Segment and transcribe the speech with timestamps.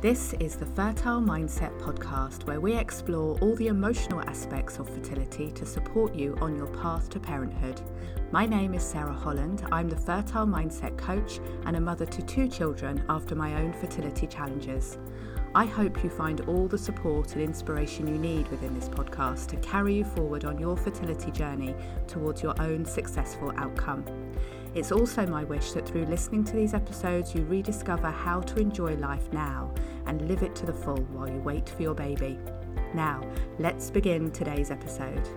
[0.00, 5.50] This is the Fertile Mindset podcast, where we explore all the emotional aspects of fertility
[5.50, 7.82] to support you on your path to parenthood.
[8.32, 9.62] My name is Sarah Holland.
[9.70, 14.26] I'm the Fertile Mindset coach and a mother to two children after my own fertility
[14.26, 14.96] challenges.
[15.54, 19.56] I hope you find all the support and inspiration you need within this podcast to
[19.56, 21.74] carry you forward on your fertility journey
[22.06, 24.06] towards your own successful outcome.
[24.72, 28.94] It's also my wish that through listening to these episodes, you rediscover how to enjoy
[28.96, 29.74] life now
[30.06, 32.38] and live it to the full while you wait for your baby.
[32.94, 33.20] Now,
[33.58, 35.28] let's begin today's episode.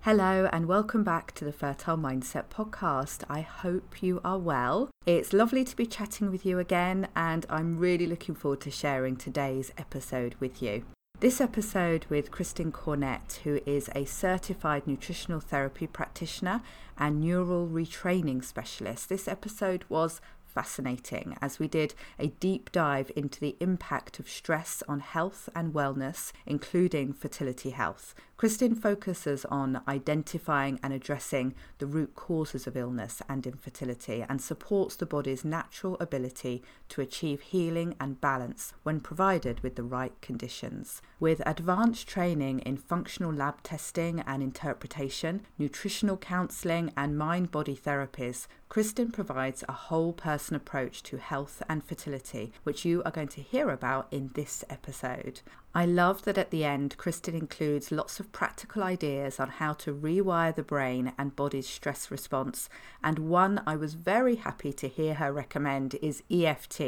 [0.00, 3.22] Hello, and welcome back to the Fertile Mindset podcast.
[3.28, 4.90] I hope you are well.
[5.04, 9.14] It's lovely to be chatting with you again, and I'm really looking forward to sharing
[9.14, 10.84] today's episode with you.
[11.18, 16.60] This episode with Kristin Cornett, who is a certified nutritional therapy practitioner
[16.98, 19.08] and neural retraining specialist.
[19.08, 24.82] This episode was fascinating as we did a deep dive into the impact of stress
[24.86, 28.14] on health and wellness, including fertility health.
[28.38, 34.94] Kristin focuses on identifying and addressing the root causes of illness and infertility and supports
[34.94, 41.00] the body's natural ability to achieve healing and balance when provided with the right conditions.
[41.18, 48.48] With advanced training in functional lab testing and interpretation, nutritional counselling, and mind body therapies,
[48.68, 53.40] Kristin provides a whole person approach to health and fertility, which you are going to
[53.40, 55.40] hear about in this episode.
[55.76, 59.92] I love that at the end, Kristin includes lots of practical ideas on how to
[59.92, 62.70] rewire the brain and body's stress response.
[63.04, 66.80] And one I was very happy to hear her recommend is EFT.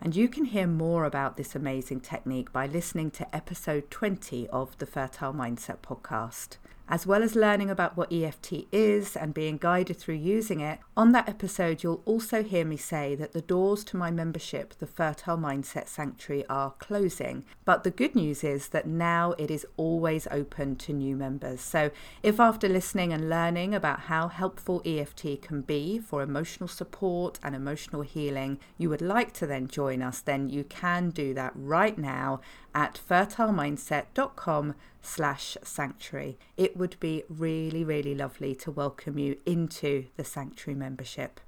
[0.00, 4.76] And you can hear more about this amazing technique by listening to episode 20 of
[4.78, 6.56] the Fertile Mindset podcast.
[6.92, 11.12] As well as learning about what EFT is and being guided through using it, on
[11.12, 15.38] that episode you'll also hear me say that the doors to my membership, the Fertile
[15.38, 17.46] Mindset Sanctuary, are closing.
[17.64, 21.62] But the good news is that now it is always open to new members.
[21.62, 21.92] So
[22.22, 27.54] if after listening and learning about how helpful EFT can be for emotional support and
[27.54, 31.96] emotional healing, you would like to then join us, then you can do that right
[31.96, 32.42] now
[32.74, 36.38] at fertilemindset.com slash sanctuary.
[36.56, 41.40] It would be really, really lovely to welcome you into the sanctuary membership.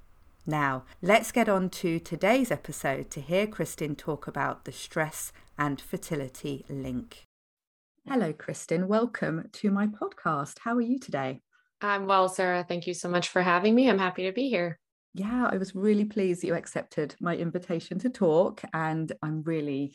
[0.45, 5.81] Now, let's get on to today's episode to hear Kristin talk about the stress and
[5.81, 7.23] fertility link.
[8.07, 8.85] Hello, Kristin.
[8.85, 10.59] Welcome to my podcast.
[10.59, 11.41] How are you today?
[11.81, 12.63] I'm well, Sarah.
[12.67, 13.89] Thank you so much for having me.
[13.89, 14.77] I'm happy to be here.
[15.15, 19.93] Yeah, I was really pleased that you accepted my invitation to talk, and I'm really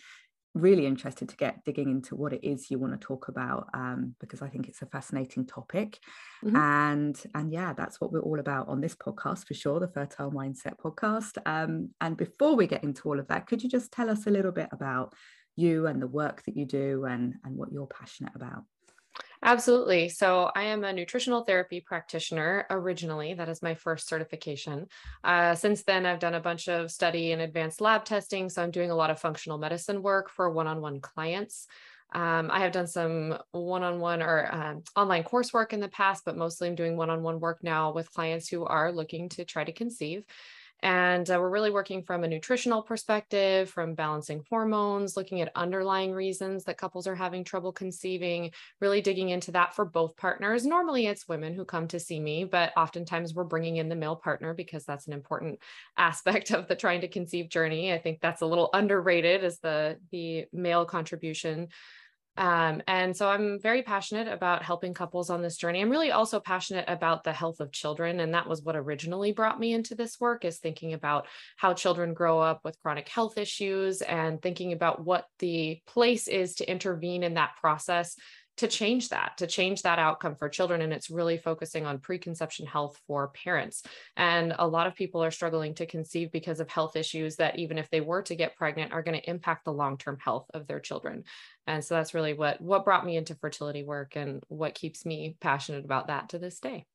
[0.55, 4.15] really interested to get digging into what it is you want to talk about um,
[4.21, 5.99] because I think it's a fascinating topic.
[6.44, 6.56] Mm-hmm.
[6.56, 10.33] And and yeah, that's what we're all about on this podcast for sure, the Fertile
[10.33, 11.39] Mindset podcast.
[11.47, 14.31] Um, and before we get into all of that, could you just tell us a
[14.31, 15.15] little bit about
[15.56, 18.65] you and the work that you do and and what you're passionate about?
[19.43, 20.11] Absolutely.
[20.11, 23.33] So, I am a nutritional therapy practitioner originally.
[23.33, 24.87] That is my first certification.
[25.25, 28.51] Uh, since then, I've done a bunch of study and advanced lab testing.
[28.51, 31.67] So, I'm doing a lot of functional medicine work for one on one clients.
[32.12, 36.25] Um, I have done some one on one or um, online coursework in the past,
[36.27, 39.45] but mostly I'm doing one on one work now with clients who are looking to
[39.45, 40.25] try to conceive.
[40.83, 46.13] And uh, we're really working from a nutritional perspective, from balancing hormones, looking at underlying
[46.13, 50.65] reasons that couples are having trouble conceiving, really digging into that for both partners.
[50.65, 54.17] Normally it's women who come to see me, but oftentimes we're bringing in the male
[54.17, 55.59] partner because that's an important
[55.97, 57.93] aspect of the trying to conceive journey.
[57.93, 61.69] I think that's a little underrated as the, the male contribution
[62.41, 65.83] um, and so I'm very passionate about helping couples on this journey.
[65.83, 68.19] I'm really also passionate about the health of children.
[68.19, 71.27] And that was what originally brought me into this work is thinking about
[71.59, 76.55] how children grow up with chronic health issues and thinking about what the place is
[76.55, 78.17] to intervene in that process
[78.56, 80.83] to change that, to change that outcome for children.
[80.83, 83.83] And it's really focusing on preconception health for parents.
[84.16, 87.78] And a lot of people are struggling to conceive because of health issues that, even
[87.78, 90.66] if they were to get pregnant, are going to impact the long term health of
[90.66, 91.25] their children.
[91.66, 95.36] And so that's really what, what brought me into fertility work and what keeps me
[95.41, 96.86] passionate about that to this day.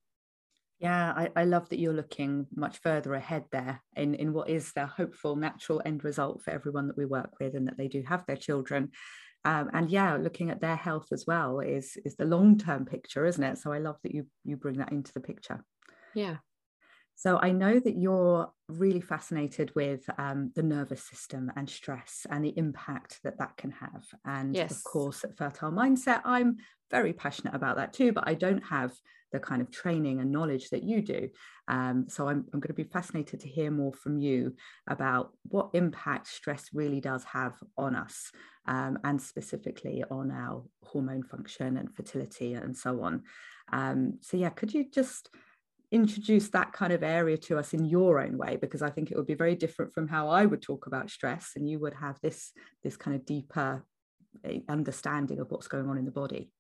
[0.80, 4.74] Yeah, I, I, love that you're looking much further ahead there in, in what is
[4.74, 8.04] the hopeful natural end result for everyone that we work with and that they do
[8.06, 8.92] have their children
[9.46, 13.26] um, and yeah looking at their health as well is is the long term picture
[13.26, 13.58] isn't it?
[13.58, 15.64] So i love that you you bring that into the picture.
[16.14, 16.38] Yeah.
[17.16, 22.44] So i know that you're really fascinated with um, the nervous system and stress and
[22.44, 24.06] the impact that that can have.
[24.26, 24.72] And yes.
[24.72, 26.58] of course at fertile mindset i'm
[26.92, 28.94] very passionate about that too but i don't have
[29.36, 31.30] the kind of training and knowledge that you do.
[31.68, 34.56] Um, so I'm, I'm going to be fascinated to hear more from you
[34.88, 38.32] about what impact stress really does have on us
[38.66, 43.24] um, and specifically on our hormone function and fertility and so on.
[43.74, 45.30] Um, so yeah, could you just
[45.92, 49.16] introduce that kind of area to us in your own way because i think it
[49.16, 52.20] would be very different from how i would talk about stress and you would have
[52.22, 52.52] this
[52.84, 53.86] this kind of deeper
[54.44, 56.52] eh, understanding of what's going on in the body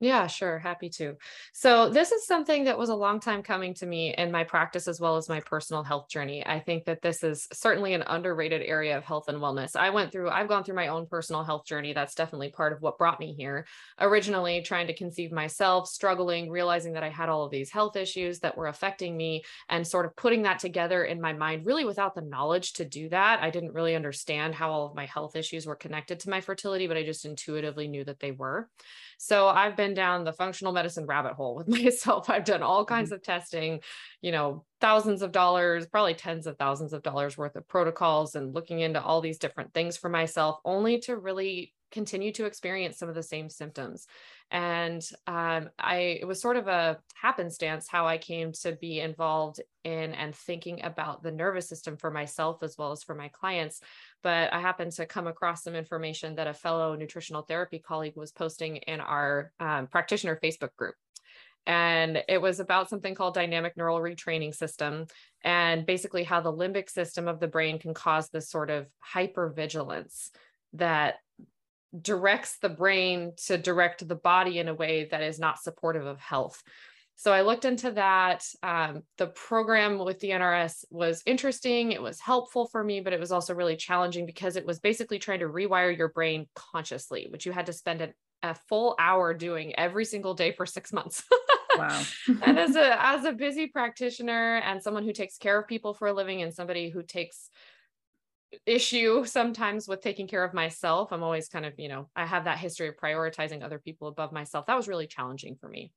[0.00, 0.58] yeah, sure.
[0.58, 1.14] Happy to.
[1.52, 4.88] So, this is something that was a long time coming to me in my practice
[4.88, 6.44] as well as my personal health journey.
[6.44, 9.76] I think that this is certainly an underrated area of health and wellness.
[9.76, 11.92] I went through, I've gone through my own personal health journey.
[11.92, 13.66] That's definitely part of what brought me here.
[14.00, 18.40] Originally, trying to conceive myself, struggling, realizing that I had all of these health issues
[18.40, 22.14] that were affecting me, and sort of putting that together in my mind, really without
[22.16, 23.40] the knowledge to do that.
[23.40, 26.88] I didn't really understand how all of my health issues were connected to my fertility,
[26.88, 28.68] but I just intuitively knew that they were.
[29.24, 32.28] So I've been down the functional medicine rabbit hole with myself.
[32.28, 33.14] I've done all kinds mm-hmm.
[33.14, 33.80] of testing,
[34.20, 38.54] you know, thousands of dollars, probably tens of thousands of dollars worth of protocols and
[38.54, 43.08] looking into all these different things for myself, only to really continue to experience some
[43.08, 44.06] of the same symptoms.
[44.54, 49.60] And um, I, it was sort of a happenstance how I came to be involved
[49.82, 53.80] in and thinking about the nervous system for myself as well as for my clients.
[54.22, 58.30] But I happened to come across some information that a fellow nutritional therapy colleague was
[58.30, 60.94] posting in our um, practitioner Facebook group
[61.66, 65.06] and it was about something called dynamic neural retraining system
[65.42, 70.28] and basically how the limbic system of the brain can cause this sort of hypervigilance
[70.74, 71.14] that
[72.00, 76.18] directs the brain to direct the body in a way that is not supportive of
[76.18, 76.62] health.
[77.16, 78.44] So I looked into that.
[78.62, 81.92] Um, the program with the NRS was interesting.
[81.92, 85.18] It was helpful for me, but it was also really challenging because it was basically
[85.18, 89.32] trying to rewire your brain consciously, which you had to spend an, a full hour
[89.32, 91.22] doing every single day for six months.
[91.78, 92.02] wow.
[92.42, 96.08] and as a as a busy practitioner and someone who takes care of people for
[96.08, 97.50] a living and somebody who takes
[98.66, 101.12] issue sometimes with taking care of myself.
[101.12, 104.32] I'm always kind of, you know, I have that history of prioritizing other people above
[104.32, 104.66] myself.
[104.66, 105.92] That was really challenging for me.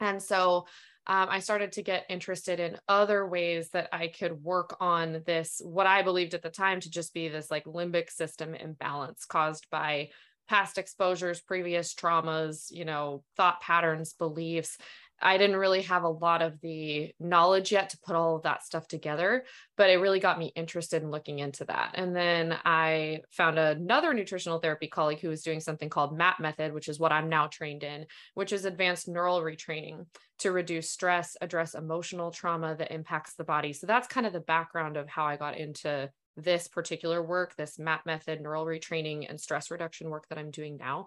[0.00, 0.66] And so
[1.06, 5.60] um, I started to get interested in other ways that I could work on this,
[5.64, 9.66] what I believed at the time to just be this like limbic system imbalance caused
[9.70, 10.10] by
[10.48, 14.78] past exposures, previous traumas, you know, thought patterns, beliefs.
[15.20, 18.64] I didn't really have a lot of the knowledge yet to put all of that
[18.64, 19.44] stuff together,
[19.76, 21.92] but it really got me interested in looking into that.
[21.94, 26.72] And then I found another nutritional therapy colleague who was doing something called MAP method,
[26.72, 30.06] which is what I'm now trained in, which is advanced neural retraining
[30.38, 33.72] to reduce stress, address emotional trauma that impacts the body.
[33.72, 37.78] So that's kind of the background of how I got into this particular work, this
[37.78, 41.06] MAP method, neural retraining, and stress reduction work that I'm doing now.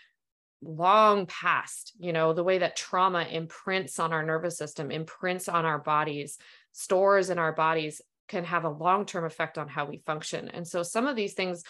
[0.62, 5.64] long past, you know, the way that trauma imprints on our nervous system, imprints on
[5.64, 6.38] our bodies,
[6.72, 10.48] stores in our bodies can have a long term effect on how we function.
[10.48, 11.64] And so some of these things,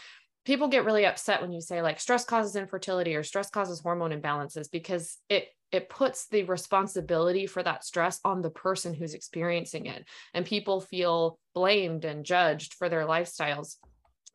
[0.45, 4.11] people get really upset when you say like stress causes infertility or stress causes hormone
[4.11, 9.87] imbalances because it it puts the responsibility for that stress on the person who's experiencing
[9.87, 13.77] it and people feel blamed and judged for their lifestyles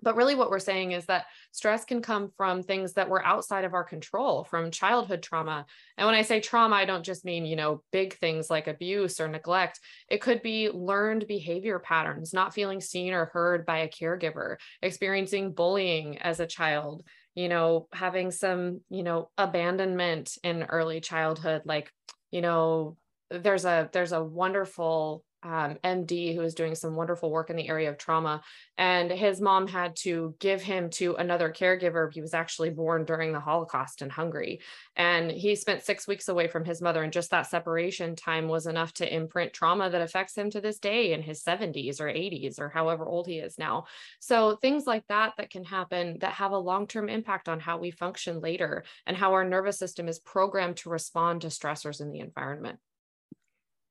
[0.01, 3.65] but really, what we're saying is that stress can come from things that were outside
[3.65, 5.65] of our control, from childhood trauma.
[5.97, 9.19] And when I say trauma, I don't just mean, you know, big things like abuse
[9.19, 9.79] or neglect.
[10.09, 15.53] It could be learned behavior patterns, not feeling seen or heard by a caregiver, experiencing
[15.53, 21.91] bullying as a child, you know, having some, you know, abandonment in early childhood, like,
[22.31, 22.97] you know,
[23.29, 27.67] there's a there's a wonderful um, MD who is doing some wonderful work in the
[27.67, 28.41] area of trauma.
[28.77, 32.11] And his mom had to give him to another caregiver.
[32.11, 34.61] He was actually born during the Holocaust in Hungary.
[34.95, 37.03] And he spent six weeks away from his mother.
[37.03, 40.79] And just that separation time was enough to imprint trauma that affects him to this
[40.79, 43.85] day in his 70s or 80s or however old he is now.
[44.19, 47.77] So things like that that can happen that have a long term impact on how
[47.77, 52.11] we function later and how our nervous system is programmed to respond to stressors in
[52.11, 52.79] the environment.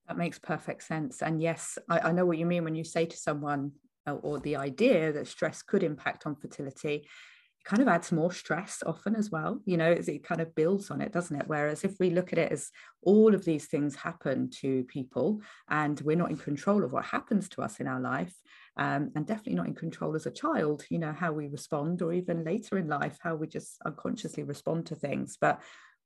[0.09, 1.23] That makes perfect sense.
[1.23, 3.73] And yes, I, I, know what you mean when you say to someone
[4.07, 6.95] uh, or the idea that stress could impact on fertility.
[6.95, 9.61] It kind of adds more stress often as well.
[9.65, 11.49] You know, it kind of builds on it, doesn't it?
[11.49, 12.71] Whereas if we look at it as
[13.03, 17.49] all of these things happen to people and we're not in control of what happens
[17.51, 18.35] to us in our life,
[18.77, 22.13] um, and definitely not in control as a child, you know, how we respond, or
[22.13, 25.37] even later in life, how we just unconsciously respond to things.
[25.41, 25.63] But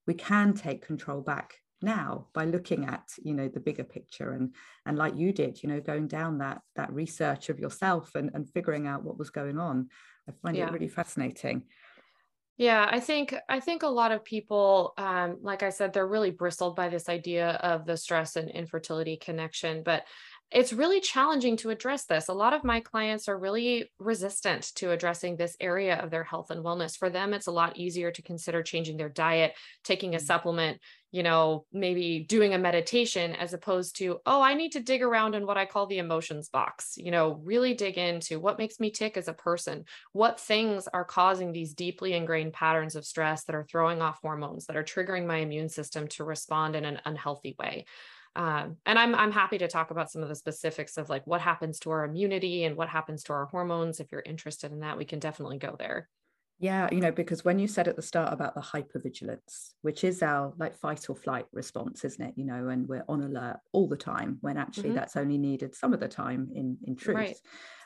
[0.06, 4.54] we can take control back now by looking at you know the bigger picture and
[4.86, 8.50] and like you did you know going down that that research of yourself and and
[8.50, 9.88] figuring out what was going on
[10.28, 10.66] i find yeah.
[10.66, 11.62] it really fascinating
[12.58, 16.30] yeah i think i think a lot of people um, like i said they're really
[16.30, 20.04] bristled by this idea of the stress and infertility connection but
[20.50, 22.28] it's really challenging to address this.
[22.28, 26.50] A lot of my clients are really resistant to addressing this area of their health
[26.50, 26.98] and wellness.
[26.98, 29.52] For them, it's a lot easier to consider changing their diet,
[29.84, 30.22] taking a mm.
[30.22, 30.80] supplement,
[31.12, 35.36] you know, maybe doing a meditation as opposed to, oh, I need to dig around
[35.36, 38.90] in what I call the emotions box, you know, really dig into what makes me
[38.90, 43.54] tick as a person, what things are causing these deeply ingrained patterns of stress that
[43.54, 47.54] are throwing off hormones, that are triggering my immune system to respond in an unhealthy
[47.56, 47.84] way.
[48.36, 51.40] Um, and I'm I'm happy to talk about some of the specifics of like what
[51.40, 54.00] happens to our immunity and what happens to our hormones.
[54.00, 56.08] If you're interested in that, we can definitely go there.
[56.60, 60.22] Yeah, you know, because when you said at the start about the hypervigilance, which is
[60.22, 62.34] our like fight or flight response, isn't it?
[62.36, 64.96] You know, and we're on alert all the time when actually mm-hmm.
[64.96, 67.16] that's only needed some of the time in in truth.
[67.16, 67.36] Right.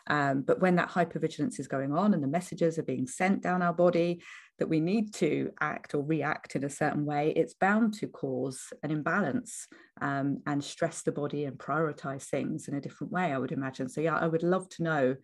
[0.07, 3.63] Um, but when that hypervigilance is going on and the messages are being sent down
[3.63, 4.23] our body
[4.59, 8.73] that we need to act or react in a certain way, it's bound to cause
[8.83, 9.67] an imbalance
[10.01, 13.89] um, and stress the body and prioritize things in a different way, I would imagine.
[13.89, 15.17] So, yeah, I would love to know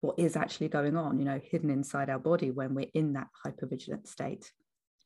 [0.00, 3.28] what is actually going on, you know, hidden inside our body when we're in that
[3.44, 4.52] hypervigilant state.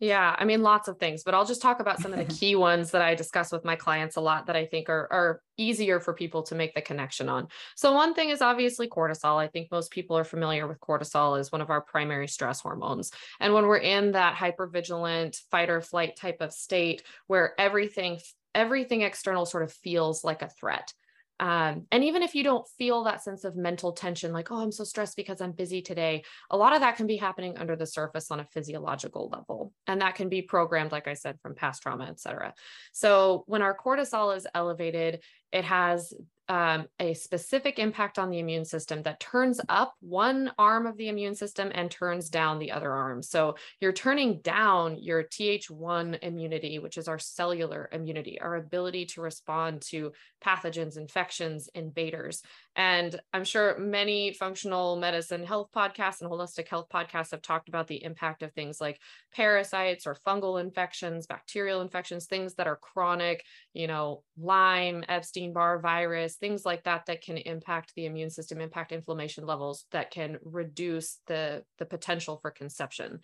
[0.03, 2.57] Yeah, I mean, lots of things, but I'll just talk about some of the key
[2.57, 6.01] ones that I discuss with my clients a lot that I think are, are easier
[6.01, 7.47] for people to make the connection on.
[7.77, 9.41] So, one thing is obviously cortisol.
[9.41, 13.13] I think most people are familiar with cortisol as one of our primary stress hormones.
[13.39, 18.19] And when we're in that hypervigilant fight or flight type of state where everything
[18.57, 20.93] everything external sort of feels like a threat
[21.41, 24.73] um, and even if you don't feel that sense of mental tension, like, oh, I'm
[24.73, 27.87] so stressed because I'm busy today, a lot of that can be happening under the
[27.87, 29.73] surface on a physiological level.
[29.87, 32.55] And that can be programmed, like I said, from past trauma, et cetera.
[32.93, 35.23] So when our cortisol is elevated,
[35.53, 36.15] it has
[36.53, 41.09] um, a specific impact on the immune system that turns up one arm of the
[41.09, 43.23] immune system and turns down the other arm.
[43.23, 49.23] So you're turning down your Th1 immunity, which is our cellular immunity, our ability to
[49.23, 50.13] respond to
[50.45, 52.43] pathogens, infections, invaders.
[52.75, 57.87] And I'm sure many functional medicine health podcasts and holistic health podcasts have talked about
[57.87, 58.99] the impact of things like
[59.35, 65.81] parasites or fungal infections, bacterial infections, things that are chronic, you know, Lyme, Epstein Barr
[65.81, 70.39] virus, things like that that can impact the immune system, impact inflammation levels that can
[70.43, 73.21] reduce the, the potential for conception.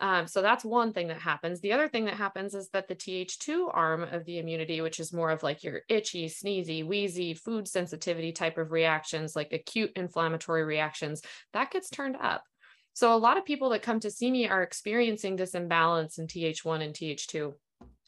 [0.00, 1.60] Um, so that's one thing that happens.
[1.60, 5.12] The other thing that happens is that the Th2 arm of the immunity, which is
[5.12, 10.64] more of like your itchy, sneezy, wheezy, food sensitivity type of reactions, like acute inflammatory
[10.64, 12.44] reactions, that gets turned up.
[12.92, 16.26] So a lot of people that come to see me are experiencing this imbalance in
[16.26, 17.52] Th1 and Th2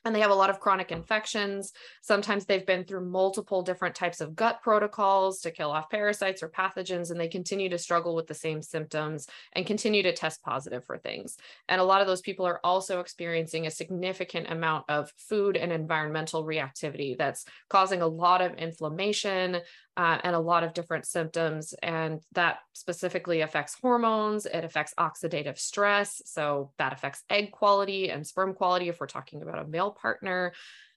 [0.04, 1.72] and they have a lot of chronic infections.
[2.02, 6.48] Sometimes they've been through multiple different types of gut protocols to kill off parasites or
[6.48, 10.84] pathogens, and they continue to struggle with the same symptoms and continue to test positive
[10.84, 11.36] for things.
[11.68, 15.72] And a lot of those people are also experiencing a significant amount of food and
[15.72, 19.60] environmental reactivity that's causing a lot of inflammation,
[19.96, 21.74] uh, and a lot of different symptoms.
[21.82, 26.22] And that specifically affects hormones, it affects oxidative stress.
[26.24, 30.52] So that affects egg quality and sperm quality if we're talking about a male partner.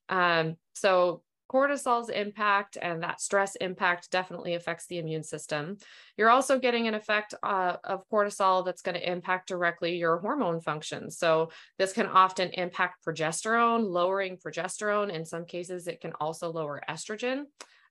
[0.10, 5.78] Um, so cortisol's impact and that stress impact definitely affects the immune system.
[6.18, 10.62] You're also getting an effect uh, of cortisol that's going to impact directly your hormone
[10.62, 11.12] function.
[11.12, 15.12] So, this can often impact progesterone, lowering progesterone.
[15.14, 17.44] In some cases, it can also lower estrogen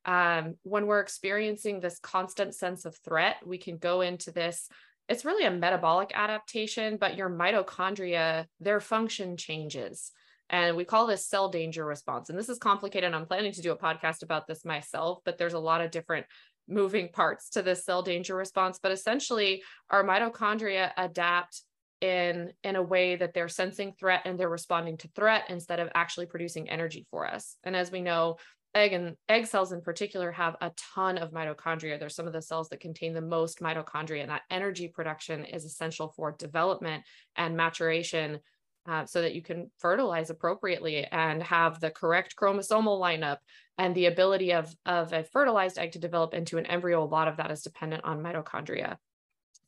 [0.04, 4.68] um, when we're experiencing this constant sense of threat, we can go into this.
[5.08, 10.12] It's really a metabolic adaptation, but your mitochondria, their function changes.
[10.50, 12.28] And we call this cell danger response.
[12.28, 13.12] And this is complicated.
[13.14, 16.26] I'm planning to do a podcast about this myself, but there's a lot of different
[16.68, 18.78] moving parts to this cell danger response.
[18.82, 21.62] But essentially, our mitochondria adapt
[22.02, 25.88] in in a way that they're sensing threat and they're responding to threat instead of
[25.94, 28.36] actually producing energy for us and as we know
[28.74, 31.98] egg and egg cells in particular have a ton of mitochondria.
[31.98, 35.64] They're some of the cells that contain the most mitochondria and that energy production is
[35.64, 37.04] essential for development
[37.36, 38.40] and maturation
[38.88, 43.38] uh, so that you can fertilize appropriately and have the correct chromosomal lineup
[43.78, 47.02] and the ability of, of a fertilized egg to develop into an embryo.
[47.02, 48.96] A lot of that is dependent on mitochondria.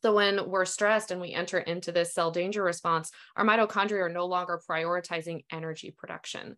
[0.01, 4.09] So when we're stressed and we enter into this cell danger response, our mitochondria are
[4.09, 6.57] no longer prioritizing energy production.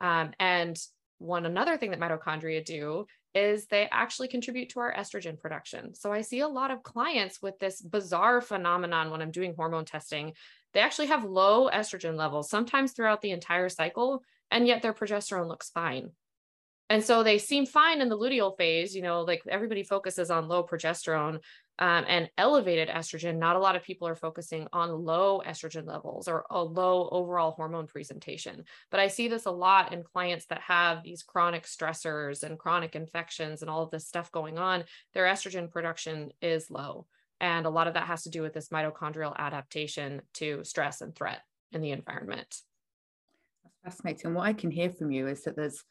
[0.00, 0.76] Um, and
[1.22, 5.94] one another thing that mitochondria do is they actually contribute to our estrogen production.
[5.94, 9.84] So I see a lot of clients with this bizarre phenomenon when I'm doing hormone
[9.84, 10.34] testing.
[10.74, 15.48] They actually have low estrogen levels, sometimes throughout the entire cycle, and yet their progesterone
[15.48, 16.10] looks fine.
[16.92, 20.46] And so they seem fine in the luteal phase, you know, like everybody focuses on
[20.46, 21.38] low progesterone,
[21.78, 26.28] um, and elevated estrogen, not a lot of people are focusing on low estrogen levels
[26.28, 28.64] or a low overall hormone presentation.
[28.90, 32.94] But I see this a lot in clients that have these chronic stressors and chronic
[32.94, 34.84] infections and all of this stuff going on.
[35.14, 37.06] Their estrogen production is low.
[37.40, 41.16] And a lot of that has to do with this mitochondrial adaptation to stress and
[41.16, 41.40] threat
[41.72, 42.54] in the environment.
[43.82, 44.34] That's fascinating.
[44.34, 45.82] What I can hear from you is that there's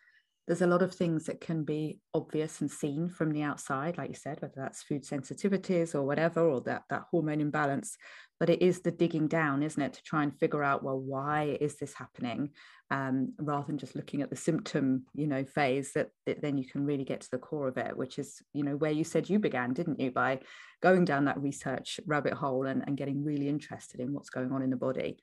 [0.48, 4.10] there's a lot of things that can be obvious and seen from the outside, like
[4.10, 7.96] you said, whether that's food sensitivities or whatever, or that, that hormone imbalance.
[8.40, 11.58] But it is the digging down, isn't it, to try and figure out, well, why
[11.62, 12.50] is this happening?
[12.90, 16.66] Um, rather than just looking at the symptom, you know, phase, that, that then you
[16.66, 19.30] can really get to the core of it, which is, you know, where you said
[19.30, 20.40] you began, didn't you, by
[20.82, 24.64] going down that research rabbit hole and, and getting really interested in what's going on
[24.64, 25.20] in the body.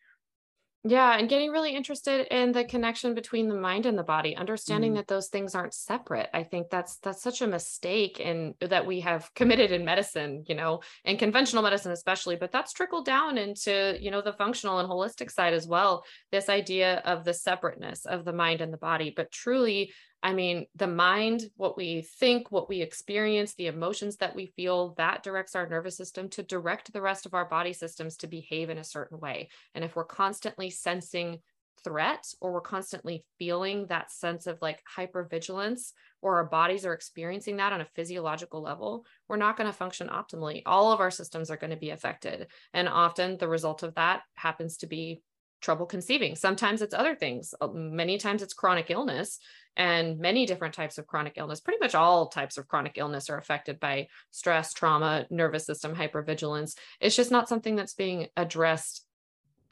[0.84, 4.92] Yeah, and getting really interested in the connection between the mind and the body, understanding
[4.92, 4.96] mm.
[4.96, 6.30] that those things aren't separate.
[6.32, 10.54] I think that's that's such a mistake in that we have committed in medicine, you
[10.54, 14.88] know, and conventional medicine especially, but that's trickled down into, you know, the functional and
[14.88, 16.04] holistic side as well.
[16.30, 20.66] This idea of the separateness of the mind and the body, but truly I mean,
[20.74, 25.54] the mind, what we think, what we experience, the emotions that we feel, that directs
[25.54, 28.84] our nervous system to direct the rest of our body systems to behave in a
[28.84, 29.48] certain way.
[29.74, 31.38] And if we're constantly sensing
[31.84, 37.58] threat or we're constantly feeling that sense of like hypervigilance or our bodies are experiencing
[37.58, 40.62] that on a physiological level, we're not going to function optimally.
[40.66, 42.48] All of our systems are going to be affected.
[42.74, 45.22] And often the result of that happens to be
[45.60, 46.36] trouble conceiving.
[46.36, 47.54] Sometimes it's other things.
[47.60, 49.38] Uh, many times it's chronic illness
[49.78, 51.60] and many different types of chronic illness.
[51.60, 56.74] Pretty much all types of chronic illness are affected by stress, trauma, nervous system hypervigilance.
[57.00, 59.06] It's just not something that's being addressed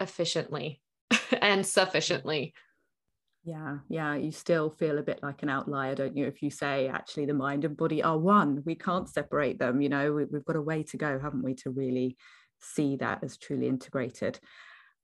[0.01, 0.81] efficiently
[1.43, 2.55] and sufficiently.
[3.45, 6.27] Yeah, yeah, you still feel a bit like an outlier, don't you?
[6.27, 9.81] If you say actually the mind and body are one, we can't separate them.
[9.81, 12.17] You know, we, we've got a way to go, haven't we, to really
[12.61, 14.41] see that as truly integrated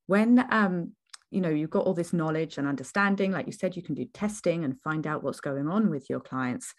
[0.06, 0.92] when um,
[1.32, 4.04] you know you've got all this knowledge and understanding like you said you can do
[4.12, 6.74] testing and find out what's going on with your clients.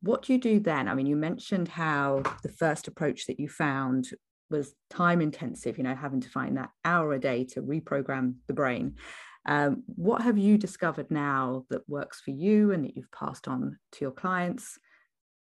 [0.00, 0.88] What do you do then?
[0.88, 4.08] I mean you mentioned how the first approach that you found
[4.50, 8.54] was time intensive you know having to find that hour a day to reprogram the
[8.54, 8.94] brain.
[9.46, 13.78] Um, what have you discovered now that works for you and that you've passed on
[13.92, 14.78] to your clients?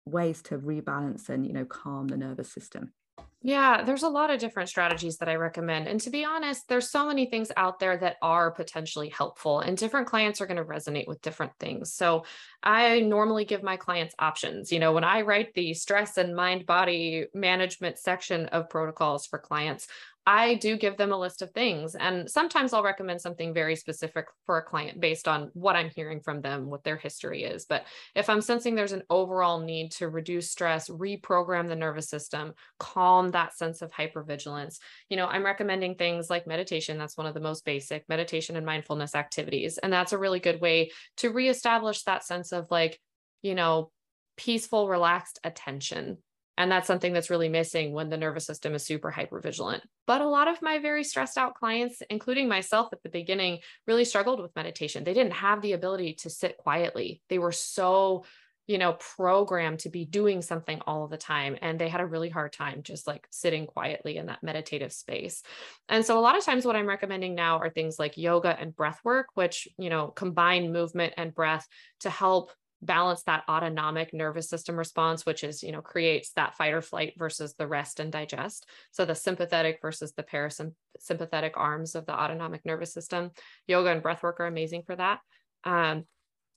[0.07, 2.93] Ways to rebalance and you know calm the nervous system
[3.42, 5.88] yeah, there's a lot of different strategies that I recommend.
[5.88, 9.79] And to be honest, there's so many things out there that are potentially helpful, and
[9.79, 11.94] different clients are going to resonate with different things.
[11.94, 12.24] So
[12.62, 14.70] I normally give my clients options.
[14.70, 19.38] You know, when I write the stress and mind body management section of protocols for
[19.38, 19.88] clients,
[20.27, 21.95] I do give them a list of things.
[21.95, 26.21] And sometimes I'll recommend something very specific for a client based on what I'm hearing
[26.21, 27.65] from them, what their history is.
[27.65, 32.53] But if I'm sensing there's an overall need to reduce stress, reprogram the nervous system,
[32.79, 34.79] calm that sense of hypervigilance,
[35.09, 36.99] you know, I'm recommending things like meditation.
[36.99, 39.79] That's one of the most basic meditation and mindfulness activities.
[39.79, 43.01] And that's a really good way to reestablish that sense of like,
[43.43, 43.91] you know,
[44.37, 46.19] peaceful, relaxed attention
[46.61, 49.83] and that's something that's really missing when the nervous system is super hyper vigilant.
[50.07, 54.05] But a lot of my very stressed out clients, including myself at the beginning, really
[54.05, 55.03] struggled with meditation.
[55.03, 57.23] They didn't have the ability to sit quietly.
[57.31, 58.27] They were so,
[58.66, 61.57] you know, programmed to be doing something all the time.
[61.62, 65.42] And they had a really hard time just like sitting quietly in that meditative space.
[65.88, 68.77] And so a lot of times what I'm recommending now are things like yoga and
[68.77, 71.66] breath work, which, you know, combine movement and breath
[72.01, 72.51] to help
[72.83, 77.14] balance that autonomic nervous system response, which is, you know, creates that fight or flight
[77.19, 78.66] versus the rest and digest.
[78.90, 83.31] So the sympathetic versus the parasympathetic arms of the autonomic nervous system.
[83.66, 85.21] Yoga and breath work are amazing for that.
[85.64, 86.05] Um,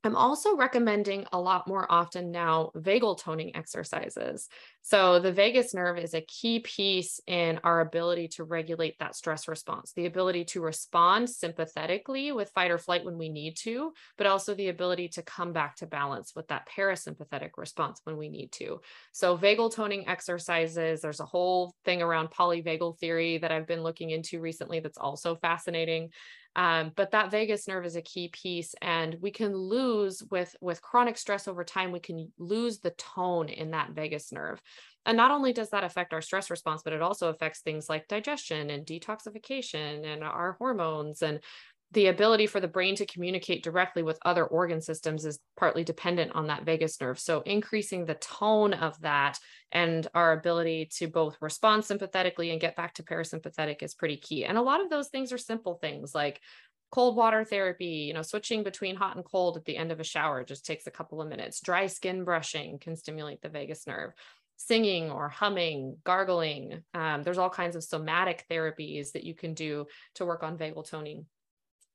[0.05, 4.49] I'm also recommending a lot more often now vagal toning exercises.
[4.85, 9.47] So, the vagus nerve is a key piece in our ability to regulate that stress
[9.47, 14.27] response, the ability to respond sympathetically with fight or flight when we need to, but
[14.27, 18.51] also the ability to come back to balance with that parasympathetic response when we need
[18.53, 18.81] to.
[19.13, 24.09] So, vagal toning exercises, there's a whole thing around polyvagal theory that I've been looking
[24.09, 26.09] into recently that's also fascinating.
[26.55, 30.83] Um, but that vagus nerve is a key piece and we can lose with with
[30.83, 34.61] chronic stress over time we can lose the tone in that vagus nerve
[35.05, 38.07] and not only does that affect our stress response but it also affects things like
[38.07, 41.39] digestion and detoxification and our hormones and
[41.93, 46.31] the ability for the brain to communicate directly with other organ systems is partly dependent
[46.33, 47.19] on that vagus nerve.
[47.19, 49.38] So, increasing the tone of that
[49.71, 54.43] and our ability to both respond sympathetically and get back to parasympathetic is pretty key.
[54.43, 56.41] And a lot of those things are simple things like
[56.91, 60.03] cold water therapy, you know, switching between hot and cold at the end of a
[60.03, 61.59] shower just takes a couple of minutes.
[61.59, 64.13] Dry skin brushing can stimulate the vagus nerve
[64.57, 66.83] singing or humming, gargling.
[66.93, 69.85] Um, there's all kinds of somatic therapies that you can do
[70.15, 71.25] to work on vagal toning.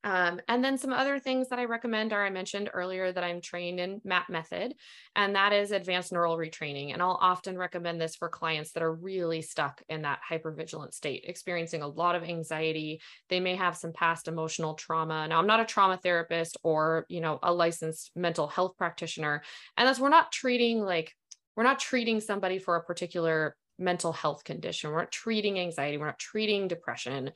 [0.03, 3.41] Um, and then some other things that I recommend are I mentioned earlier that I'm
[3.41, 4.73] trained in MAP method,
[5.15, 6.93] and that is advanced neural retraining.
[6.93, 11.25] And I'll often recommend this for clients that are really stuck in that hypervigilant state,
[11.27, 13.01] experiencing a lot of anxiety.
[13.27, 15.27] They may have some past emotional trauma.
[15.27, 19.43] Now, I'm not a trauma therapist or, you know, a licensed mental health practitioner.
[19.75, 21.13] And that's we're not treating like
[21.59, 24.91] we're not treating somebody for a particular mental health condition.
[24.91, 25.97] We're not treating anxiety.
[25.97, 27.31] We're not treating depression.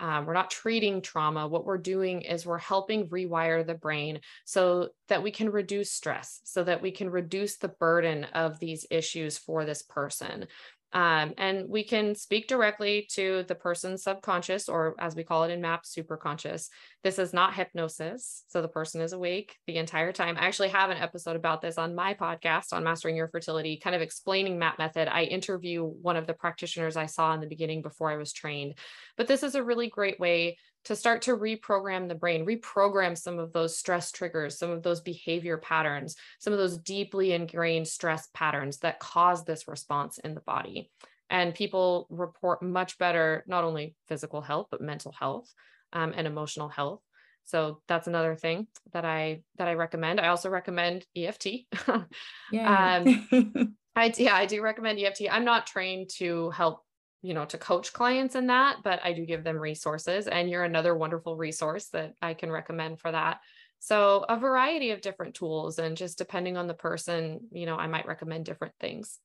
[0.00, 1.46] Um, we're not treating trauma.
[1.46, 6.40] What we're doing is we're helping rewire the brain so that we can reduce stress,
[6.42, 10.48] so that we can reduce the burden of these issues for this person.
[10.92, 15.50] Um, and we can speak directly to the person's subconscious, or as we call it
[15.50, 16.68] in MAP, superconscious.
[17.04, 18.44] This is not hypnosis.
[18.48, 20.36] So the person is awake the entire time.
[20.38, 23.94] I actually have an episode about this on my podcast on Mastering Your Fertility, kind
[23.94, 25.08] of explaining MAP method.
[25.08, 28.74] I interview one of the practitioners I saw in the beginning before I was trained.
[29.16, 30.56] But this is a really great way
[30.88, 35.02] to start to reprogram the brain, reprogram some of those stress triggers, some of those
[35.02, 40.40] behavior patterns, some of those deeply ingrained stress patterns that cause this response in the
[40.40, 40.90] body.
[41.28, 45.52] And people report much better, not only physical health, but mental health
[45.92, 47.02] um, and emotional health.
[47.44, 50.20] So that's another thing that I that I recommend.
[50.20, 51.46] I also recommend EFT.
[52.50, 53.02] yeah.
[53.04, 55.24] um, I yeah, I do recommend EFT.
[55.30, 56.80] I'm not trained to help
[57.22, 60.64] you know to coach clients in that but i do give them resources and you're
[60.64, 63.40] another wonderful resource that i can recommend for that.
[63.80, 67.86] So a variety of different tools and just depending on the person you know i
[67.86, 69.18] might recommend different things.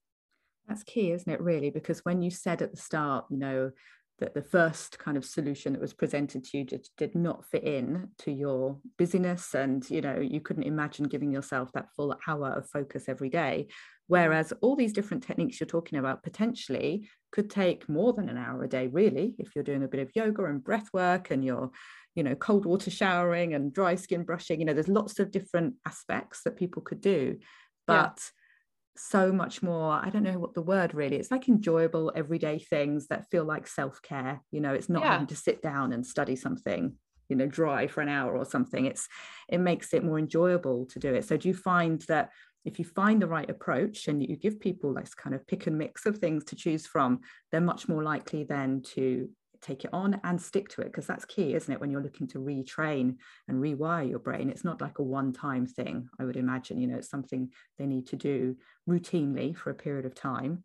[0.67, 1.69] That's key isn't it really?
[1.69, 3.71] Because when you said at the start you know
[4.19, 7.63] that the first kind of solution that was presented to you did, did not fit
[7.63, 12.49] in to your busyness and you know you couldn't imagine giving yourself that full hour
[12.51, 13.67] of focus every day
[14.07, 18.63] whereas all these different techniques you're talking about potentially could take more than an hour
[18.63, 21.71] a day really if you're doing a bit of yoga and breath work and you're
[22.15, 24.59] you know cold water showering and dry skin brushing.
[24.59, 27.37] You know there's lots of different aspects that people could do
[27.87, 28.39] but yeah
[28.95, 33.07] so much more i don't know what the word really it's like enjoyable everyday things
[33.07, 34.39] that feel like self-care.
[34.51, 35.13] You know it's not yeah.
[35.13, 36.95] having to sit down and study something
[37.29, 38.85] you know dry for an hour or something.
[38.85, 39.07] It's
[39.49, 41.25] it makes it more enjoyable to do it.
[41.25, 42.29] So do you find that
[42.65, 45.77] if you find the right approach and you give people this kind of pick and
[45.77, 47.19] mix of things to choose from
[47.51, 49.29] they're much more likely then to
[49.61, 51.79] take it on and stick to it because that's key isn't it?
[51.79, 53.15] When you're looking to retrain
[53.47, 56.79] and rewire your brain it's not like a one time thing i would imagine.
[56.79, 58.57] You know it's something they need to do
[58.89, 60.63] routinely for a period of time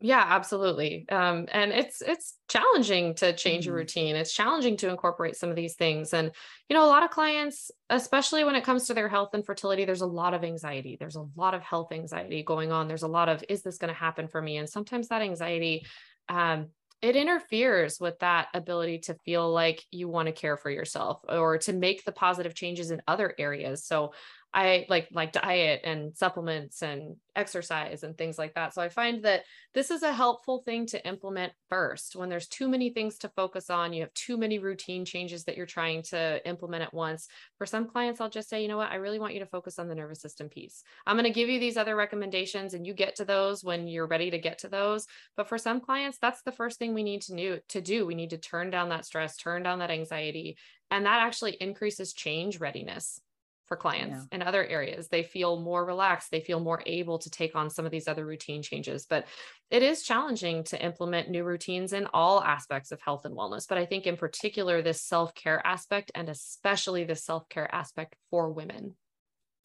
[0.00, 1.06] yeah absolutely.
[1.10, 3.74] Um, and it's it's challenging to change mm-hmm.
[3.74, 4.16] a routine.
[4.16, 6.14] It's challenging to incorporate some of these things.
[6.14, 6.30] And
[6.68, 9.84] you know a lot of clients especially when it comes to their health and fertility
[9.84, 10.96] there's a lot of anxiety.
[10.98, 12.88] There's a lot of health anxiety going on.
[12.88, 14.56] There's a lot of is this going to happen for me?
[14.56, 15.86] And sometimes that anxiety
[16.28, 16.68] um,
[17.02, 21.56] it interferes with that ability to feel like you want to care for yourself or
[21.58, 23.86] to make the positive changes in other areas.
[23.86, 24.12] So
[24.52, 28.74] I like like diet and supplements and exercise and things like that.
[28.74, 32.16] So I find that this is a helpful thing to implement first.
[32.16, 35.56] When there's too many things to focus on, you have too many routine changes that
[35.56, 37.28] you're trying to implement at once.
[37.58, 39.78] For some clients, I'll just say, you know what, I really want you to focus
[39.78, 40.82] on the nervous system piece.
[41.06, 44.08] I'm going to give you these other recommendations and you get to those when you're
[44.08, 45.06] ready to get to those.
[45.36, 48.04] But for some clients, that's the first thing we need to do to do.
[48.04, 50.56] We need to turn down that stress, turn down that anxiety,
[50.90, 53.20] and that actually increases change readiness
[53.70, 54.36] for clients yeah.
[54.36, 55.06] in other areas.
[55.06, 56.32] They feel more relaxed.
[56.32, 59.06] They feel more able to take on some of these other routine changes.
[59.08, 59.26] But
[59.70, 63.68] it is challenging to implement new routines in all aspects of health and wellness.
[63.68, 68.16] But I think, in particular, this self care aspect, and especially the self care aspect
[68.28, 68.96] for women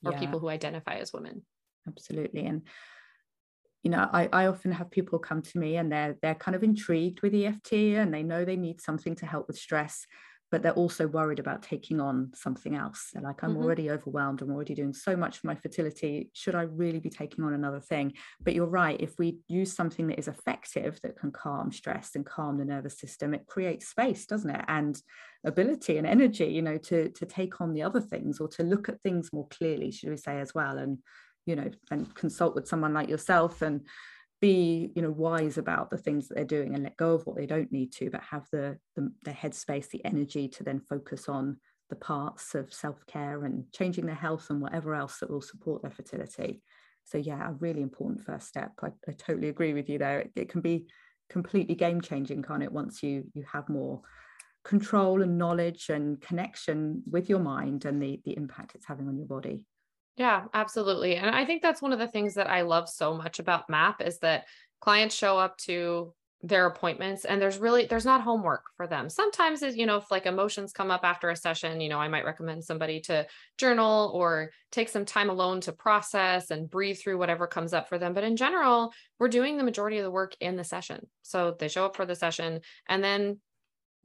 [0.05, 0.19] or yeah.
[0.19, 1.41] people who identify as women.
[1.87, 2.45] Absolutely.
[2.45, 2.61] And
[3.81, 6.63] you know, I, I often have people come to me and they're they're kind of
[6.63, 10.05] intrigued with EFT and they know they need something to help with stress
[10.51, 13.10] but they're also worried about taking on something else.
[13.12, 13.63] They're like, I'm mm-hmm.
[13.63, 14.41] already overwhelmed.
[14.41, 16.29] I'm already doing so much for my fertility.
[16.34, 18.13] Should I really be taking on another thing?
[18.41, 18.99] But you're right.
[18.99, 22.99] If we use something that is effective, that can calm stress and calm the nervous
[22.99, 24.63] system, it creates space, doesn't it?
[24.67, 25.01] And
[25.45, 28.88] ability and energy, you know, to, to take on the other things or to look
[28.88, 30.77] at things more clearly, should we say, as well.
[30.77, 30.99] And,
[31.47, 33.81] you know, and consult with someone like yourself and
[34.45, 37.36] be you know wise about the things that they're doing and let go of what
[37.36, 41.27] they don't need to but have the the, the headspace the energy to then focus
[41.27, 41.58] on
[41.89, 45.89] the parts of self-care and changing their health and whatever else that will support their
[45.89, 46.62] fertility.
[47.05, 48.71] So yeah a really important first step.
[48.84, 50.19] I, I totally agree with you there.
[50.19, 50.86] It, it can be
[51.27, 54.01] completely game changing can't it once you you have more
[54.63, 59.17] control and knowledge and connection with your mind and the the impact it's having on
[59.17, 59.65] your body
[60.17, 61.15] yeah, absolutely.
[61.15, 64.01] And I think that's one of the things that I love so much about MAP
[64.01, 64.45] is that
[64.80, 66.13] clients show up to
[66.45, 70.12] their appointments and there's really there's not homework for them sometimes is you know if
[70.12, 73.25] like emotions come up after a session you know i might recommend somebody to
[73.58, 77.97] journal or take some time alone to process and breathe through whatever comes up for
[77.97, 81.56] them but in general we're doing the majority of the work in the session so
[81.58, 83.39] they show up for the session and then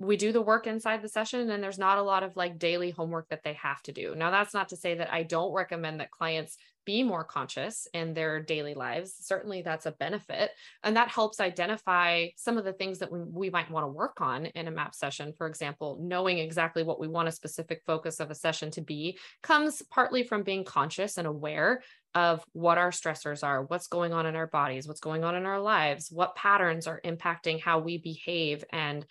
[0.01, 2.91] we do the work inside the session and there's not a lot of like daily
[2.91, 4.15] homework that they have to do.
[4.17, 8.15] Now, that's not to say that I don't recommend that clients be more conscious in
[8.15, 9.15] their daily lives.
[9.21, 10.53] Certainly, that's a benefit.
[10.83, 14.23] And that helps identify some of the things that we, we might want to work
[14.23, 15.35] on in a MAP session.
[15.37, 19.19] For example, knowing exactly what we want a specific focus of a session to be
[19.43, 21.83] comes partly from being conscious and aware
[22.15, 25.47] of what our stressors are, what's going on in our bodies, what's going on in
[25.47, 29.07] our lives, what patterns are impacting how we behave and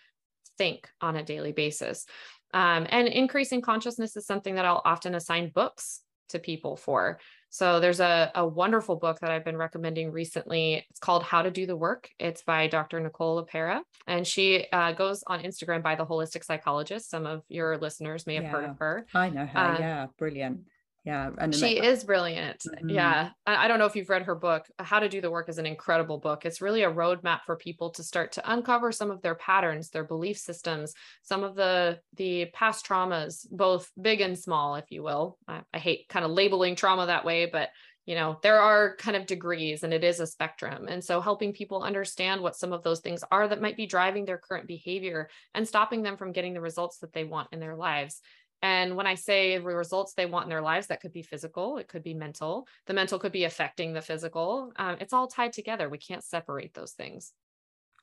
[0.60, 2.04] think on a daily basis.
[2.52, 7.18] Um, and increasing consciousness is something that I'll often assign books to people for.
[7.48, 10.84] So there's a, a wonderful book that I've been recommending recently.
[10.90, 12.10] It's called How to Do the Work.
[12.18, 13.00] It's by Dr.
[13.00, 17.10] Nicole LePera, and she uh, goes on Instagram by the Holistic Psychologist.
[17.10, 19.06] Some of your listeners may have yeah, heard of her.
[19.14, 19.58] I know her.
[19.58, 20.60] Um, yeah, brilliant
[21.04, 22.58] yeah and she is brilliant.
[22.58, 22.90] Mm-hmm.
[22.90, 25.48] yeah I, I don't know if you've read her book how to do the work
[25.48, 26.44] is an incredible book.
[26.44, 30.04] It's really a roadmap for people to start to uncover some of their patterns their
[30.04, 35.38] belief systems some of the the past traumas both big and small if you will.
[35.48, 37.70] I, I hate kind of labeling trauma that way but
[38.06, 40.86] you know there are kind of degrees and it is a spectrum.
[40.88, 44.24] And so helping people understand what some of those things are that might be driving
[44.24, 47.76] their current behavior and stopping them from getting the results that they want in their
[47.76, 48.20] lives
[48.62, 51.78] and when I say the results they want in their lives, that could be physical,
[51.78, 52.66] it could be mental.
[52.86, 54.72] The mental could be affecting the physical.
[54.76, 55.88] Um, it's all tied together.
[55.88, 57.32] We can't separate those things.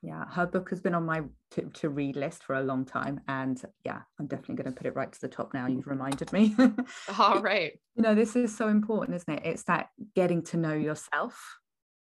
[0.04, 3.20] Yeah, her book has been on my to, to read list for a long time.
[3.28, 5.68] And yeah, I'm definitely going to put it right to the top now.
[5.68, 6.56] You've reminded me.
[7.20, 7.74] all right.
[7.96, 9.46] You know, this is so important, isn't it?
[9.46, 11.58] It's that getting to know yourself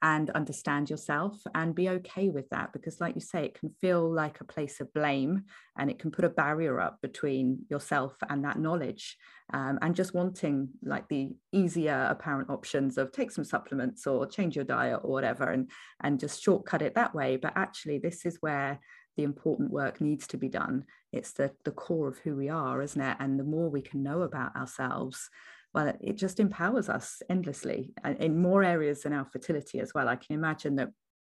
[0.03, 4.13] and understand yourself and be okay with that because like you say it can feel
[4.13, 5.43] like a place of blame
[5.79, 9.17] and it can put a barrier up between yourself and that knowledge
[9.55, 14.55] um, and just wanting like the easier apparent options of take some supplements or change
[14.55, 15.71] your diet or whatever and
[16.03, 17.37] and just shortcut it that way.
[17.37, 18.81] But actually this is where
[19.17, 22.83] the important work needs to be done it's the the core of who we are
[22.83, 25.31] isn't it and the more we can know about ourselves
[25.77, 30.09] well, it just empowers us endlessly in more areas than our fertility as well.
[30.09, 30.89] I can imagine that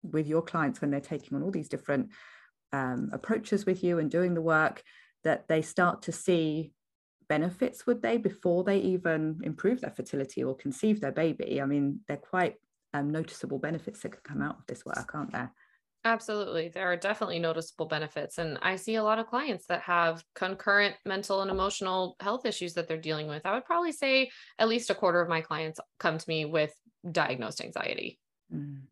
[0.02, 2.12] with your clients, when they're taking on all these different
[2.72, 4.82] um, approaches with you and doing the work,
[5.26, 6.72] that they start to see
[7.28, 11.62] benefits, would they, before they even improve their fertility or conceive their baby?
[11.62, 12.56] I mean, they're quite
[12.94, 15.52] um, noticeable benefits that can come out of this work, aren't there?
[16.06, 16.70] Absolutely.
[16.70, 18.38] There are definitely noticeable benefits.
[18.38, 22.74] And I see a lot of clients that have concurrent mental and emotional health issues
[22.76, 23.46] that they're dealing with.
[23.46, 26.74] I would probably say at least a quarter of my clients come to me with
[27.12, 28.20] diagnosed anxiety.
[28.54, 28.84] Mm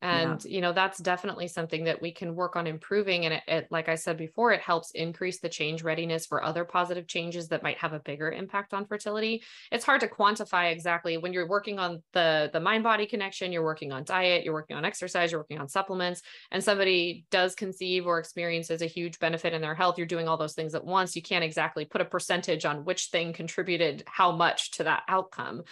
[0.00, 0.50] and yeah.
[0.50, 3.88] you know that's definitely something that we can work on improving and it, it, like
[3.88, 7.78] i said before it helps increase the change readiness for other positive changes that might
[7.78, 12.00] have a bigger impact on fertility it's hard to quantify exactly when you're working on
[12.12, 15.58] the the mind body connection you're working on diet you're working on exercise you're working
[15.58, 20.06] on supplements and somebody does conceive or experiences a huge benefit in their health you're
[20.06, 23.32] doing all those things at once you can't exactly put a percentage on which thing
[23.32, 25.62] contributed how much to that outcome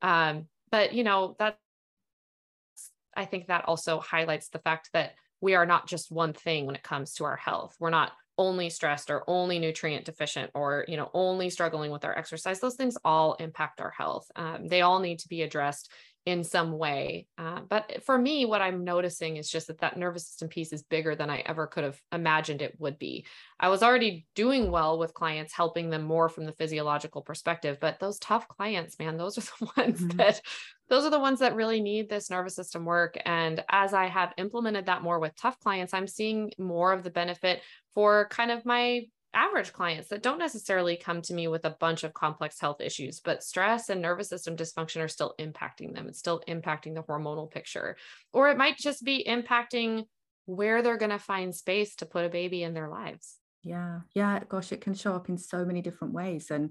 [0.00, 1.58] um, but you know that
[3.16, 6.74] I think that also highlights the fact that we are not just one thing when
[6.74, 7.76] it comes to our health.
[7.78, 12.18] We're not only stressed or only nutrient deficient or you know only struggling with our
[12.18, 15.88] exercise those things all impact our health um, they all need to be addressed
[16.26, 17.26] in some way.
[17.36, 20.82] Uh, but for me, what I'm noticing is just that that nervous system piece is
[20.82, 23.26] bigger than I ever could have imagined it would be.
[23.60, 28.00] I was already doing well with clients, helping them more from the physiological perspective, but
[28.00, 30.16] those tough clients, man, those are the ones mm-hmm.
[30.16, 30.40] that
[30.88, 33.18] those are the ones that really need this nervous system work.
[33.24, 37.10] And as I have implemented that more with tough clients, I'm seeing more of the
[37.10, 37.62] benefit
[37.94, 42.04] for kind of my average clients that don't necessarily come to me with a bunch
[42.04, 46.06] of complex health issues, but stress and nervous system dysfunction are still impacting them.
[46.08, 47.96] It's still impacting the hormonal picture.
[48.32, 50.04] Or it might just be impacting
[50.46, 53.38] where they're going to find space to put a baby in their lives.
[53.62, 54.00] Yeah.
[54.14, 54.40] Yeah.
[54.48, 56.50] Gosh, it can show up in so many different ways.
[56.50, 56.70] And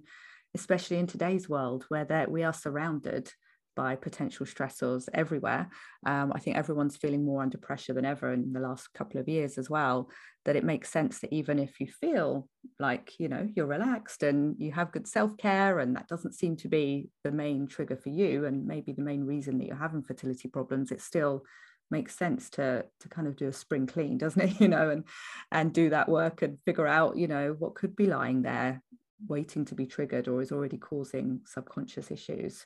[0.56, 3.32] especially in today's world where we are surrounded
[3.76, 5.70] by potential stressors everywhere.
[6.06, 9.28] Um, I think everyone's feeling more under pressure than ever in the last couple of
[9.28, 10.10] years as well.
[10.46, 12.48] That it makes sense that even if you feel
[12.80, 16.58] like you know you're relaxed and you have good self care, and that doesn't seem
[16.58, 20.04] to be the main trigger for you, and maybe the main reason that you're having
[20.04, 21.44] fertility problems, it still
[21.92, 25.04] makes sense to to kind of do a spring clean doesn't it you know and
[25.52, 28.82] and do that work and figure out you know what could be lying there
[29.28, 32.66] waiting to be triggered or is already causing subconscious issues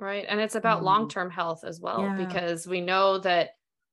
[0.00, 0.24] Right.
[0.28, 0.84] And it's about mm.
[0.84, 2.16] long-term health as well, yeah.
[2.16, 3.50] because we know that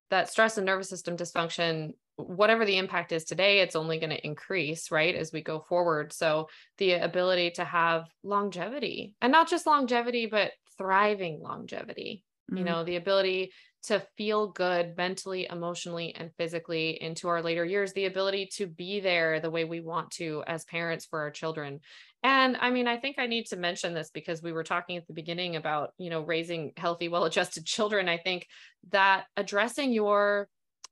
[0.09, 4.25] that stress and nervous system dysfunction, whatever the impact is today, it's only going to
[4.25, 6.11] increase, right, as we go forward.
[6.11, 12.57] So the ability to have longevity and not just longevity, but thriving longevity, mm.
[12.57, 13.51] you know, the ability
[13.83, 18.99] to feel good mentally, emotionally, and physically into our later years, the ability to be
[18.99, 21.79] there the way we want to as parents for our children.
[22.23, 25.07] And I mean, I think I need to mention this because we were talking at
[25.07, 28.07] the beginning about, you know, raising healthy, well adjusted children.
[28.07, 28.47] I think
[28.91, 30.47] that addressing your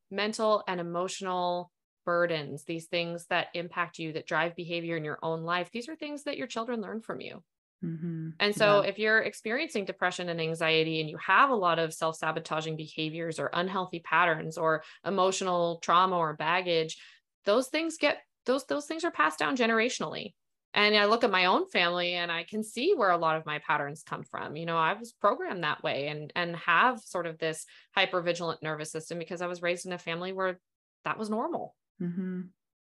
[0.09, 1.71] mental and emotional
[2.05, 5.95] burdens, these things that impact you, that drive behavior in your own life, these are
[5.95, 7.43] things that your children learn from you.
[7.83, 8.29] Mm-hmm.
[8.39, 8.89] And so, yeah.
[8.89, 13.39] if you're experiencing depression and anxiety and you have a lot of self sabotaging behaviors
[13.39, 16.97] or unhealthy patterns or emotional trauma or baggage,
[17.45, 20.33] those things get those those things are passed down generationally.
[20.73, 23.45] And I look at my own family and I can see where a lot of
[23.45, 24.55] my patterns come from.
[24.55, 27.65] You know, I was programmed that way and and have sort of this
[27.95, 30.59] hyper vigilant nervous system because I was raised in a family where
[31.05, 31.75] that was normal.
[32.01, 32.41] Mm-hmm.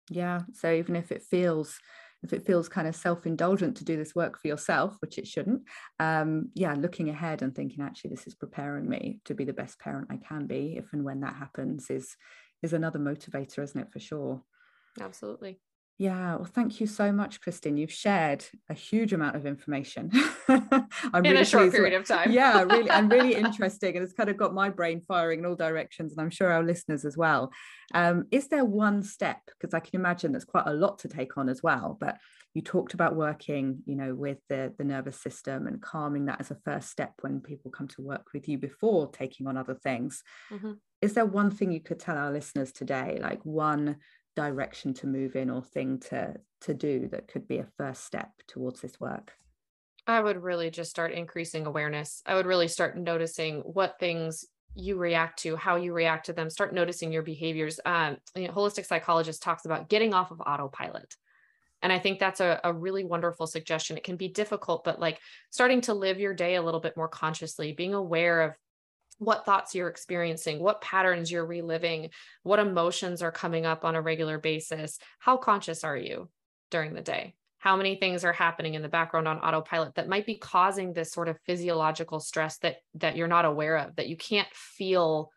[0.09, 0.41] Yeah.
[0.53, 1.79] So even if it feels
[2.23, 5.61] if it feels kind of self-indulgent to do this work for yourself which it shouldn't
[5.99, 9.79] um, yeah looking ahead and thinking actually this is preparing me to be the best
[9.79, 12.15] parent i can be if and when that happens is
[12.61, 14.43] is another motivator isn't it for sure?
[14.99, 15.59] Absolutely
[16.01, 17.77] yeah, well, thank you so much, Christine.
[17.77, 20.09] You've shared a huge amount of information.
[20.47, 22.31] I'm in really a short period with, of time.
[22.31, 25.53] yeah, really, and really interesting, and it's kind of got my brain firing in all
[25.53, 27.51] directions, and I'm sure our listeners as well.
[27.93, 29.41] Um, is there one step?
[29.45, 31.97] Because I can imagine there's quite a lot to take on as well.
[31.99, 32.17] But
[32.55, 36.49] you talked about working, you know, with the the nervous system and calming that as
[36.49, 40.23] a first step when people come to work with you before taking on other things.
[40.51, 40.71] Mm-hmm.
[41.03, 43.97] Is there one thing you could tell our listeners today, like one
[44.35, 48.31] direction to move in or thing to to do that could be a first step
[48.47, 49.33] towards this work?
[50.07, 52.21] I would really just start increasing awareness.
[52.25, 56.49] I would really start noticing what things you react to how you react to them.
[56.49, 57.79] Start noticing your behaviors.
[57.85, 61.15] Um, you know, holistic psychologist talks about getting off of autopilot.
[61.83, 63.97] And i think that's a, a really wonderful suggestion.
[63.97, 67.07] It can be difficult but like starting to live your day a little bit more
[67.07, 68.55] consciously being aware of
[69.21, 72.09] what thoughts you're experiencing, what patterns you're reliving,
[72.41, 74.97] what emotions are coming up on a regular basis.
[75.19, 76.27] How conscious are you
[76.71, 77.35] during the day?
[77.59, 81.11] How many things are happening in the background on autopilot that might be causing this
[81.11, 85.29] sort of physiological stress that that you're not aware of, that you can't feel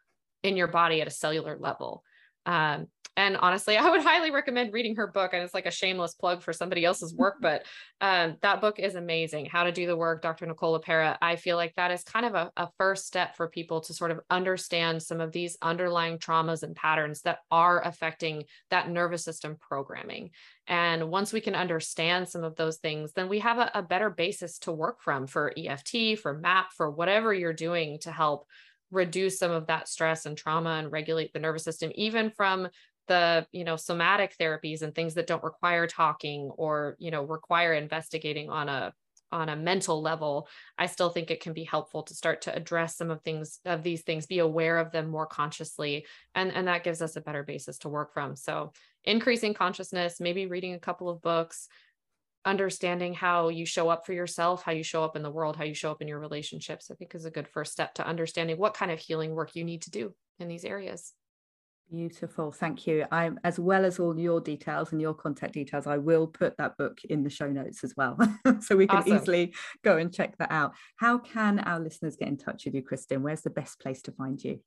[0.42, 2.03] in your body at a cellular level?
[2.47, 5.33] Um, and honestly, I would highly recommend reading her book.
[5.33, 7.64] And it's like a shameless plug for somebody else's work, but
[8.00, 9.46] um, that book is amazing.
[9.46, 10.46] How to Do the Work, Dr.
[10.46, 11.16] Nicola LePera.
[11.20, 14.11] I feel like that is kind of a, a first step for people to sort
[14.11, 19.57] of understand some of these underlying traumas and patterns that are affecting that nervous system
[19.61, 20.31] programming.
[20.66, 24.11] And once we can understand some of those things, then we have a, a better
[24.11, 28.46] basis to work from for EFT, for MAP, for whatever you're doing to help
[28.90, 32.68] reduce some of that stress and trauma and regulate the nervous system even from
[33.09, 37.75] the you know somatic therapies and things that don't require talking or you know require
[37.75, 38.93] investigating on a
[39.33, 42.97] on a mental level i still think it can be helpful to start to address
[42.97, 46.85] some of things of these things be aware of them more consciously and and that
[46.85, 48.37] gives us a better basis to work from.
[48.37, 48.73] So
[49.05, 51.69] increasing consciousness maybe reading a couple of books
[52.47, 55.64] understanding how you show up for yourself how you show up in the world how
[55.64, 58.59] you show up in your relationships i think is a good first step to understanding
[58.59, 61.13] what kind of healing work you need to do in these areas
[61.91, 62.51] Beautiful.
[62.51, 63.05] Thank you.
[63.13, 66.77] I'm as well as all your details and your contact details, I will put that
[66.77, 68.19] book in the show notes as well.
[68.61, 69.17] so we can awesome.
[69.17, 69.55] easily
[69.85, 70.73] go and check that out.
[70.97, 73.21] How can our listeners get in touch with you, Kristin?
[73.21, 74.61] Where's the best place to find you?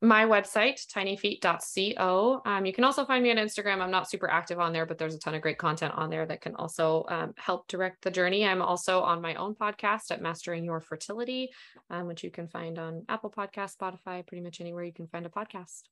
[0.00, 2.42] my website, tinyfeet.co.
[2.44, 3.80] Um, you can also find me on Instagram.
[3.80, 6.26] I'm not super active on there, but there's a ton of great content on there
[6.26, 8.44] that can also um, help direct the journey.
[8.44, 11.50] I'm also on my own podcast at Mastering Your Fertility,
[11.90, 15.24] um, which you can find on Apple Podcast, Spotify, pretty much anywhere you can find
[15.24, 15.82] a podcast.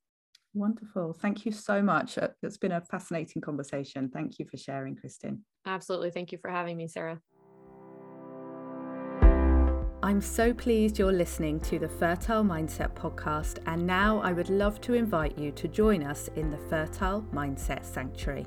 [0.53, 1.13] Wonderful.
[1.13, 2.19] Thank you so much.
[2.19, 4.09] Uh, it's been a fascinating conversation.
[4.09, 5.39] Thank you for sharing, Kristin.
[5.67, 6.11] Absolutely.
[6.11, 7.21] Thank you for having me, Sarah.
[10.03, 14.81] I'm so pleased you're listening to the Fertile Mindset podcast, and now I would love
[14.81, 18.47] to invite you to join us in the Fertile Mindset Sanctuary.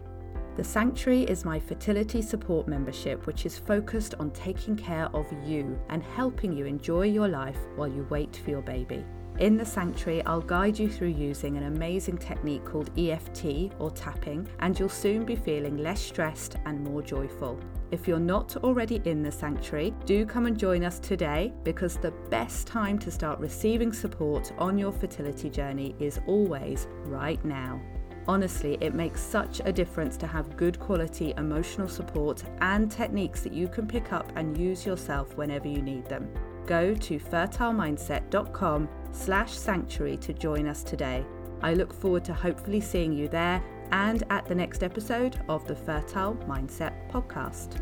[0.58, 5.80] The Sanctuary is my fertility support membership, which is focused on taking care of you
[5.90, 9.06] and helping you enjoy your life while you wait for your baby.
[9.40, 14.48] In the sanctuary, I'll guide you through using an amazing technique called EFT or tapping,
[14.60, 17.60] and you'll soon be feeling less stressed and more joyful.
[17.90, 22.12] If you're not already in the sanctuary, do come and join us today because the
[22.30, 27.82] best time to start receiving support on your fertility journey is always right now.
[28.28, 33.52] Honestly, it makes such a difference to have good quality emotional support and techniques that
[33.52, 36.32] you can pick up and use yourself whenever you need them.
[36.66, 41.26] Go to fertilemindset.com slash sanctuary to join us today.
[41.62, 45.76] I look forward to hopefully seeing you there and at the next episode of the
[45.76, 47.82] Fertile Mindset Podcast.